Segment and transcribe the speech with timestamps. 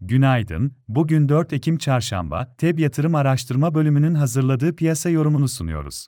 [0.00, 6.06] Günaydın, bugün 4 Ekim Çarşamba, TEB Yatırım Araştırma Bölümünün hazırladığı piyasa yorumunu sunuyoruz.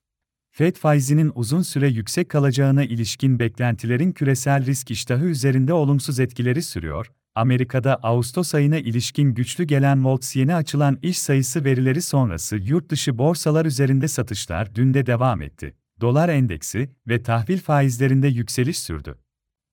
[0.51, 7.12] FED faizinin uzun süre yüksek kalacağına ilişkin beklentilerin küresel risk iştahı üzerinde olumsuz etkileri sürüyor.
[7.35, 13.19] Amerika'da Ağustos ayına ilişkin güçlü gelen Volts yeni açılan iş sayısı verileri sonrası yurt dışı
[13.19, 15.75] borsalar üzerinde satışlar dün de devam etti.
[16.01, 19.19] Dolar endeksi ve tahvil faizlerinde yükseliş sürdü.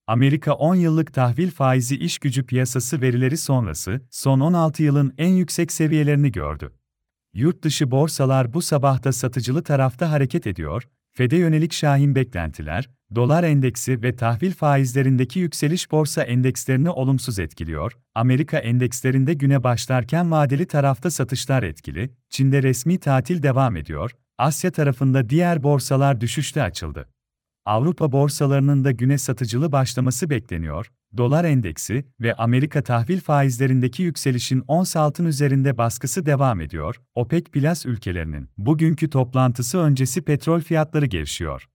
[0.07, 5.71] Amerika 10 yıllık tahvil faizi iş gücü piyasası verileri sonrası son 16 yılın en yüksek
[5.71, 6.71] seviyelerini gördü.
[7.33, 14.03] Yurt dışı borsalar bu sabahta satıcılı tarafta hareket ediyor, FED'e yönelik şahin beklentiler, dolar endeksi
[14.03, 21.63] ve tahvil faizlerindeki yükseliş borsa endekslerini olumsuz etkiliyor, Amerika endekslerinde güne başlarken vadeli tarafta satışlar
[21.63, 27.14] etkili, Çin'de resmi tatil devam ediyor, Asya tarafında diğer borsalar düşüşte açıldı.
[27.65, 30.91] Avrupa borsalarının da güne satıcılı başlaması bekleniyor.
[31.17, 37.01] Dolar endeksi ve Amerika tahvil faizlerindeki yükselişin ons altın üzerinde baskısı devam ediyor.
[37.15, 41.67] OPEC Plus ülkelerinin bugünkü toplantısı öncesi petrol fiyatları gevşiyor.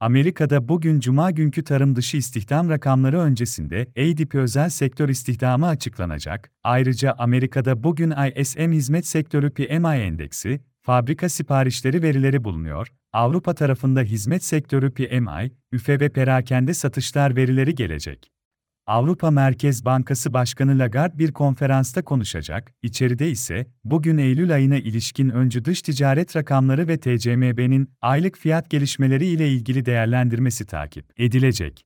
[0.00, 6.50] Amerika'da bugün cuma günkü tarım dışı istihdam rakamları öncesinde ADP özel sektör istihdamı açıklanacak.
[6.64, 12.92] Ayrıca Amerika'da bugün ISM hizmet sektörü PMI endeksi, fabrika siparişleri verileri bulunuyor.
[13.16, 18.30] Avrupa tarafında hizmet sektörü PMI, üfe ve perakende satışlar verileri gelecek.
[18.86, 25.64] Avrupa Merkez Bankası Başkanı Lagarde bir konferansta konuşacak, içeride ise bugün Eylül ayına ilişkin öncü
[25.64, 31.84] dış ticaret rakamları ve TCMB'nin aylık fiyat gelişmeleri ile ilgili değerlendirmesi takip edilecek.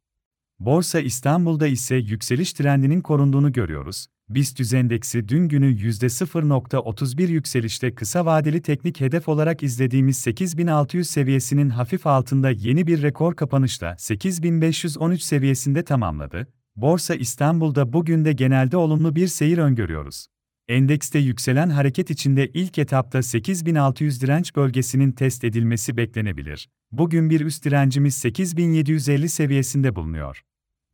[0.58, 4.06] Borsa İstanbul'da ise yükseliş trendinin korunduğunu görüyoruz.
[4.30, 12.06] BIST endeksi dün günü %0.31 yükselişte kısa vadeli teknik hedef olarak izlediğimiz 8600 seviyesinin hafif
[12.06, 16.46] altında yeni bir rekor kapanışla 8513 seviyesinde tamamladı.
[16.76, 20.26] Borsa İstanbul'da bugün de genelde olumlu bir seyir öngörüyoruz.
[20.68, 26.69] Endekste yükselen hareket içinde ilk etapta 8600 direnç bölgesinin test edilmesi beklenebilir.
[26.92, 30.42] Bugün bir üst direncimiz 8750 seviyesinde bulunuyor.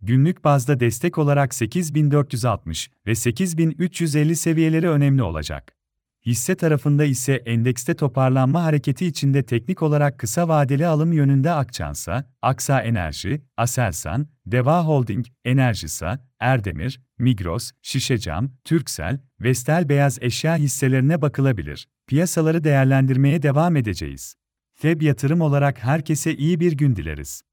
[0.07, 5.73] Günlük bazda destek olarak 8460 ve 8350 seviyeleri önemli olacak.
[6.27, 12.81] Hisse tarafında ise endekste toparlanma hareketi içinde teknik olarak kısa vadeli alım yönünde Akçansa, Aksa
[12.81, 21.89] Enerji, Aselsan, Deva Holding, Enerjisa, Erdemir, Migros, Şişecam, Türksel, Vestel Beyaz Eşya hisselerine bakılabilir.
[22.07, 24.35] Piyasaları değerlendirmeye devam edeceğiz.
[24.75, 27.47] FEB yatırım olarak herkese iyi bir gün dileriz.